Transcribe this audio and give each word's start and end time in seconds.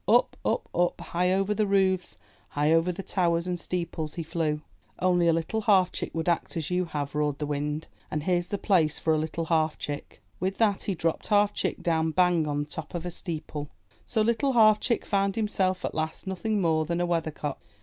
Up, 0.07 0.35
up, 0.43 0.67
up, 0.73 0.99
high 0.99 1.31
over 1.31 1.53
the 1.53 1.67
roofs, 1.67 2.17
high 2.49 2.73
over 2.73 2.91
the 2.91 3.03
towers 3.03 3.45
and 3.45 3.59
steeples 3.59 4.15
he 4.15 4.23
flew! 4.23 4.63
Only 4.97 5.27
a 5.27 5.31
little 5.31 5.61
half 5.61 5.91
chick 5.91 6.09
would 6.15 6.27
act 6.27 6.57
as 6.57 6.71
you 6.71 6.85
have," 6.85 7.13
roared 7.13 7.37
the 7.37 7.45
Wind, 7.45 7.85
'*and 8.09 8.23
here's 8.23 8.47
the 8.47 8.57
place 8.57 8.97
for 8.97 9.13
a 9.13 9.17
little 9.19 9.45
half 9.45 9.77
chick!" 9.77 10.19
With 10.39 10.57
that 10.57 10.81
he 10.85 10.95
dropped 10.95 11.27
Half 11.27 11.53
Chick 11.53 11.83
down 11.83 12.09
bang 12.09 12.47
on 12.47 12.63
the 12.63 12.69
top 12.71 12.95
of 12.95 13.05
a 13.05 13.11
steeple. 13.11 13.69
So 14.03 14.23
Little 14.23 14.53
Half 14.53 14.79
Chick 14.79 15.05
found 15.05 15.35
himself 15.35 15.85
at 15.85 15.93
last 15.93 16.25
nothing 16.25 16.59
more 16.59 16.83
than 16.83 16.99
a 16.99 17.05
weather 17.05 17.29
cock. 17.29 17.61